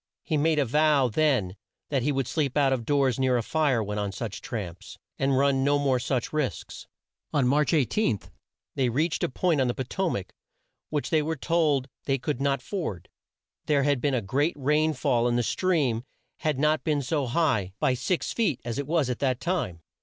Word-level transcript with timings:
He 0.23 0.35
made 0.35 0.57
a 0.57 0.65
vow 0.65 1.09
then 1.09 1.55
that 1.89 2.01
he 2.01 2.11
would 2.11 2.25
sleep 2.27 2.57
out 2.57 2.73
of 2.73 2.87
doors 2.87 3.19
near 3.19 3.37
a 3.37 3.43
fire 3.43 3.83
when 3.83 3.99
on 3.99 4.11
such 4.11 4.41
tramps, 4.41 4.97
and 5.19 5.37
run 5.37 5.63
no 5.63 5.77
more 5.77 5.99
such 5.99 6.33
risks. 6.33 6.87
On 7.33 7.47
March 7.47 7.71
18, 7.71 8.19
they 8.73 8.89
reached 8.89 9.23
a 9.23 9.29
point 9.29 9.61
on 9.61 9.67
the 9.67 9.75
Po 9.75 9.83
to 9.83 10.09
mac, 10.09 10.33
which 10.89 11.11
they 11.11 11.21
were 11.21 11.35
told 11.35 11.87
they 12.05 12.17
could 12.17 12.41
not 12.41 12.63
ford. 12.63 13.09
There 13.67 13.83
had 13.83 14.01
been 14.01 14.15
a 14.15 14.23
great 14.23 14.55
rain 14.57 14.93
fall 14.93 15.27
and 15.27 15.37
the 15.37 15.43
stream 15.43 16.03
had 16.37 16.57
not 16.57 16.83
been 16.83 17.03
so 17.03 17.27
high, 17.27 17.71
by 17.79 17.93
six 17.93 18.33
feet, 18.33 18.59
as 18.65 18.79
it 18.79 18.87
was 18.87 19.07
at 19.07 19.19
that 19.19 19.39
time. 19.39 19.83